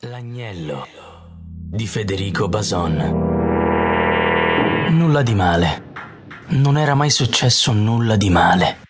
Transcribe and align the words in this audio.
L'agnello 0.00 0.86
di 1.48 1.86
Federico 1.86 2.48
Bason. 2.48 2.96
Nulla 4.90 5.22
di 5.22 5.34
male. 5.34 5.84
Non 6.48 6.76
era 6.76 6.94
mai 6.94 7.08
successo 7.08 7.72
nulla 7.72 8.16
di 8.16 8.28
male. 8.28 8.80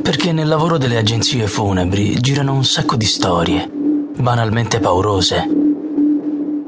Perché 0.00 0.30
nel 0.30 0.46
lavoro 0.46 0.78
delle 0.78 0.98
agenzie 0.98 1.48
funebri 1.48 2.20
girano 2.20 2.52
un 2.52 2.64
sacco 2.64 2.94
di 2.94 3.06
storie, 3.06 3.68
banalmente 3.68 4.78
paurose. 4.78 5.44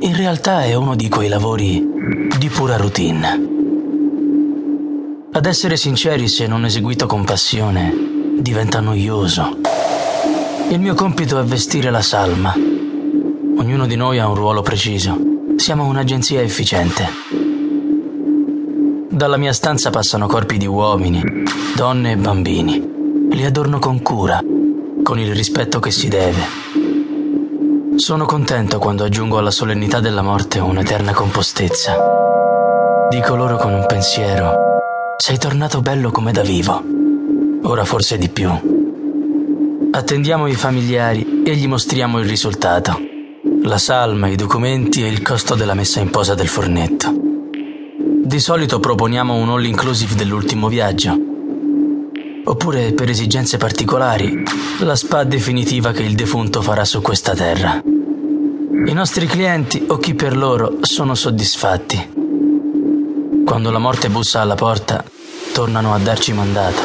In 0.00 0.16
realtà 0.16 0.64
è 0.64 0.74
uno 0.74 0.96
di 0.96 1.08
quei 1.08 1.28
lavori 1.28 1.88
di 2.36 2.48
pura 2.48 2.76
routine. 2.76 3.48
Ad 5.30 5.46
essere 5.46 5.76
sinceri, 5.76 6.26
se 6.26 6.48
non 6.48 6.64
eseguito 6.64 7.06
con 7.06 7.22
passione, 7.22 7.94
diventa 8.40 8.80
noioso. 8.80 9.56
Il 10.68 10.80
mio 10.80 10.94
compito 10.94 11.38
è 11.38 11.44
vestire 11.44 11.90
la 11.90 12.02
salma 12.02 12.71
Ognuno 13.62 13.86
di 13.86 13.94
noi 13.94 14.18
ha 14.18 14.26
un 14.26 14.34
ruolo 14.34 14.60
preciso. 14.60 15.16
Siamo 15.54 15.84
un'agenzia 15.84 16.42
efficiente. 16.42 17.06
Dalla 19.08 19.36
mia 19.36 19.52
stanza 19.52 19.90
passano 19.90 20.26
corpi 20.26 20.56
di 20.56 20.66
uomini, 20.66 21.22
donne 21.76 22.10
e 22.10 22.16
bambini. 22.16 23.28
Li 23.30 23.44
adorno 23.44 23.78
con 23.78 24.02
cura, 24.02 24.40
con 25.04 25.20
il 25.20 25.32
rispetto 25.32 25.78
che 25.78 25.92
si 25.92 26.08
deve. 26.08 26.42
Sono 27.94 28.24
contento 28.24 28.80
quando 28.80 29.04
aggiungo 29.04 29.38
alla 29.38 29.52
solennità 29.52 30.00
della 30.00 30.22
morte 30.22 30.58
un'eterna 30.58 31.12
compostezza. 31.12 31.94
Dico 33.10 33.36
loro 33.36 33.58
con 33.58 33.72
un 33.72 33.86
pensiero, 33.86 34.54
sei 35.16 35.38
tornato 35.38 35.80
bello 35.82 36.10
come 36.10 36.32
da 36.32 36.42
vivo. 36.42 36.82
Ora 37.62 37.84
forse 37.84 38.18
di 38.18 38.28
più. 38.28 38.50
Attendiamo 39.92 40.48
i 40.48 40.54
familiari 40.54 41.44
e 41.44 41.54
gli 41.54 41.68
mostriamo 41.68 42.18
il 42.18 42.28
risultato 42.28 43.10
la 43.62 43.78
salma, 43.78 44.28
i 44.28 44.36
documenti 44.36 45.04
e 45.04 45.08
il 45.08 45.22
costo 45.22 45.54
della 45.54 45.74
messa 45.74 46.00
in 46.00 46.10
posa 46.10 46.34
del 46.34 46.48
fornetto. 46.48 47.14
Di 48.24 48.40
solito 48.40 48.80
proponiamo 48.80 49.34
un 49.34 49.50
all 49.50 49.64
inclusive 49.64 50.14
dell'ultimo 50.14 50.68
viaggio. 50.68 51.16
Oppure, 52.44 52.92
per 52.92 53.08
esigenze 53.08 53.58
particolari, 53.58 54.42
la 54.80 54.96
spa 54.96 55.22
definitiva 55.22 55.92
che 55.92 56.02
il 56.02 56.14
defunto 56.14 56.60
farà 56.60 56.84
su 56.84 57.00
questa 57.00 57.34
terra. 57.34 57.80
I 57.84 58.92
nostri 58.92 59.26
clienti, 59.26 59.84
o 59.86 59.96
chi 59.98 60.14
per 60.14 60.36
loro, 60.36 60.78
sono 60.80 61.14
soddisfatti. 61.14 62.10
Quando 63.44 63.70
la 63.70 63.78
morte 63.78 64.08
bussa 64.08 64.40
alla 64.40 64.56
porta, 64.56 65.04
tornano 65.52 65.94
a 65.94 65.98
darci 65.98 66.32
mandato. 66.32 66.82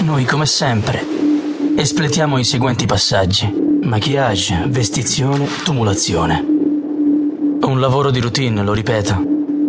Noi, 0.00 0.24
come 0.24 0.46
sempre, 0.46 1.04
espletiamo 1.76 2.38
i 2.38 2.44
seguenti 2.44 2.86
passaggi 2.86 3.63
maquillage, 3.84 4.64
vestizione, 4.68 5.46
tumulazione. 5.62 6.42
Un 7.60 7.80
lavoro 7.80 8.10
di 8.10 8.20
routine, 8.20 8.62
lo 8.62 8.72
ripeto, 8.72 9.22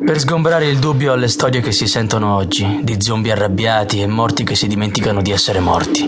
per 0.06 0.20
sgombrare 0.20 0.68
il 0.68 0.80
dubbio 0.80 1.14
alle 1.14 1.28
storie 1.28 1.62
che 1.62 1.72
si 1.72 1.86
sentono 1.86 2.36
oggi, 2.36 2.80
di 2.84 3.02
zombie 3.02 3.34
arrabbiati 3.34 4.02
e 4.02 4.08
morti 4.08 4.44
che 4.44 4.56
si 4.56 4.68
dimenticano 4.68 5.22
di 5.22 5.32
essere 5.32 5.60
morti. 5.60 6.08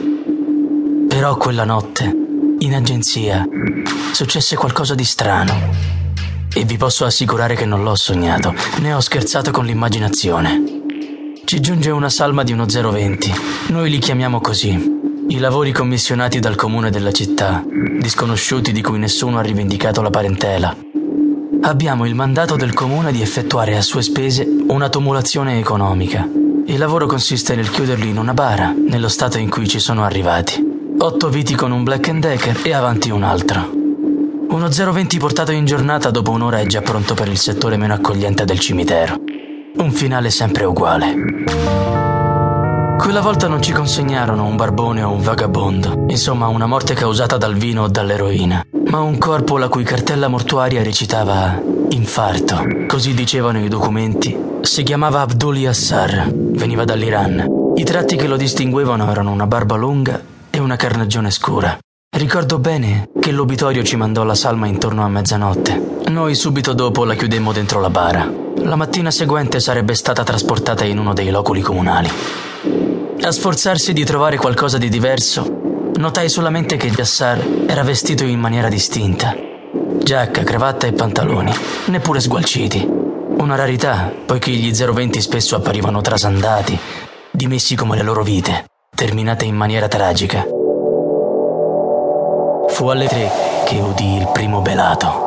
Però 1.08 1.36
quella 1.36 1.66
notte, 1.66 2.16
in 2.60 2.76
agenzia, 2.76 3.46
successe 4.12 4.56
qualcosa 4.56 4.96
di 4.96 5.06
strano. 5.06 5.54
E 6.54 6.64
vi 6.64 6.78
posso 6.78 7.06
assicurare 7.06 7.56
che 7.56 7.66
non 7.66 7.84
l'ho 7.84 7.96
sognato, 7.96 8.54
né 8.80 8.94
ho 8.94 9.00
scherzato 9.02 9.52
con 9.52 9.66
l'immaginazione. 9.66 10.64
Ci 11.44 11.60
giunge 11.60 11.92
una 11.92 12.10
salma 12.10 12.44
di 12.44 12.52
uno 12.52 12.66
020, 12.66 13.34
noi 13.68 13.90
li 13.90 14.00
chiamiamo 14.00 14.42
così, 14.42 14.97
i 15.30 15.40
lavori 15.40 15.74
commissionati 15.74 16.40
dal 16.40 16.56
comune 16.56 16.90
della 16.90 17.12
città, 17.12 17.64
disconosciuti 18.00 18.72
di 18.72 18.82
cui 18.82 18.98
nessuno 18.98 19.40
ha 19.40 19.42
rivendicato 19.42 20.02
la 20.02 20.10
parentela. 20.10 20.76
Abbiamo 21.62 22.06
il 22.06 22.16
mandato 22.16 22.56
del 22.56 22.74
comune 22.74 23.12
di 23.12 23.22
effettuare 23.22 23.76
a 23.76 23.82
sue 23.82 24.02
spese 24.02 24.48
una 24.68 24.88
tumulazione 24.88 25.60
economica. 25.60 26.26
Il 26.66 26.78
lavoro 26.78 27.08
consiste 27.08 27.56
nel 27.56 27.70
chiuderli 27.70 28.08
in 28.08 28.18
una 28.18 28.34
bara, 28.34 28.74
nello 28.74 29.10
stato 29.10 29.38
in 29.38 29.50
cui 29.50 29.68
ci 29.68 29.80
sono 29.80 30.06
arrivati. 30.06 30.66
Otto 30.98 31.30
viti 31.30 31.56
con 31.56 31.72
un 31.72 31.84
Black 31.84 32.10
Decker 32.10 32.62
e 32.64 32.74
avanti 32.74 33.10
un 33.10 33.24
altro. 33.24 33.70
Uno 34.50 34.70
020 34.70 35.18
portato 35.18 35.52
in 35.52 35.66
giornata 35.66 36.10
dopo 36.10 36.32
un'ora 36.32 36.60
è 36.60 36.66
già 36.66 36.82
pronto 36.82 37.16
per 37.16 37.28
il 37.28 37.38
settore 37.38 37.76
meno 37.76 37.94
accogliente 37.94 38.46
del 38.46 38.60
cimitero. 38.60 39.20
Un 39.76 39.92
finale 39.92 40.30
sempre 40.30 40.64
uguale. 40.64 42.07
Quella 42.98 43.22
volta 43.22 43.48
non 43.48 43.62
ci 43.62 43.72
consegnarono 43.72 44.46
un 44.46 44.56
barbone 44.56 45.02
o 45.04 45.12
un 45.12 45.22
vagabondo, 45.22 46.06
insomma 46.08 46.48
una 46.48 46.66
morte 46.66 46.94
causata 46.94 47.38
dal 47.38 47.56
vino 47.56 47.84
o 47.84 47.88
dall'eroina, 47.88 48.66
ma 48.90 49.00
un 49.00 49.18
corpo 49.18 49.58
la 49.58 49.70
cui 49.70 49.84
cartella 49.84 50.28
mortuaria 50.28 50.84
recitava 50.84 51.62
infarto, 51.90 52.86
così 52.88 53.14
dicevano 53.14 53.64
i 53.64 53.70
documenti. 53.70 54.38
Si 54.62 54.84
chiamava 54.84 55.22
Abdul 55.22 55.58
Yassar, 55.58 56.30
veniva 56.34 56.84
dall'Iran. 56.84 57.46
I 57.76 57.84
tratti 57.84 58.18
che 58.18 58.28
lo 58.28 58.36
distinguevano 58.36 59.10
erano 59.10 59.32
una 59.32 59.48
barba 59.48 59.76
lunga 59.76 60.20
e 60.50 60.60
una 60.60 60.76
carnagione 60.76 61.32
scura. 61.32 61.78
Ricordo 62.10 62.58
bene 62.58 63.10
che 63.20 63.32
l'obitorio 63.32 63.84
ci 63.84 63.96
mandò 63.96 64.24
la 64.24 64.36
salma 64.36 64.68
intorno 64.68 65.04
a 65.04 65.08
mezzanotte. 65.08 66.02
Noi 66.08 66.36
subito 66.36 66.74
dopo 66.74 67.06
la 67.06 67.14
chiudemmo 67.14 67.54
dentro 67.54 67.80
la 67.80 67.90
bara. 67.90 68.30
La 68.64 68.76
mattina 68.76 69.12
seguente 69.12 69.60
sarebbe 69.60 69.94
stata 69.94 70.24
trasportata 70.24 70.84
in 70.84 70.98
uno 70.98 71.14
dei 71.14 71.30
loculi 71.30 71.62
comunali. 71.62 72.10
A 73.20 73.32
sforzarsi 73.32 73.94
di 73.94 74.06
trovare 74.06 74.38
qualcosa 74.38 74.78
di 74.78 74.90
diverso, 74.90 75.46
notai 75.96 76.30
solamente 76.30 76.78
che 76.78 76.90
Jassar 76.90 77.46
era 77.68 77.84
vestito 77.84 78.24
in 78.24 78.40
maniera 78.40 78.70
distinta. 78.70 79.36
Giacca, 80.02 80.44
cravatta 80.44 80.88
e 80.88 80.94
pantaloni, 80.94 81.52
neppure 81.88 82.22
sgualciti. 82.22 82.88
Una 83.38 83.56
rarità, 83.56 84.14
poiché 84.26 84.52
gli 84.52 84.72
020 84.72 85.20
spesso 85.20 85.56
apparivano 85.56 86.00
trasandati, 86.00 86.80
dimessi 87.32 87.76
come 87.76 87.98
le 87.98 88.04
loro 88.04 88.24
vite, 88.24 88.66
terminate 88.96 89.46
in 89.46 89.56
maniera 89.56 89.88
tragica. 89.88 90.46
Fu 92.68 92.88
alle 92.88 93.08
tre 93.08 93.30
che 93.66 93.80
udì 93.80 94.16
il 94.16 94.30
primo 94.32 94.62
belato. 94.62 95.27